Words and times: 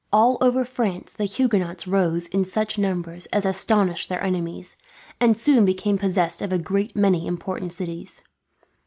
All 0.11 0.39
over 0.41 0.65
France 0.65 1.13
the 1.13 1.25
Huguenots 1.25 1.85
rose 1.87 2.25
in 2.29 2.43
such 2.43 2.79
numbers 2.79 3.27
as 3.27 3.45
astonished 3.45 4.09
their 4.09 4.23
enemies, 4.23 4.75
and 5.19 5.37
soon 5.37 5.63
became 5.63 5.99
possessed 5.99 6.41
of 6.41 6.51
a 6.51 6.57
great 6.57 6.95
many 6.95 7.27
important 7.27 7.71
cities. 7.71 8.23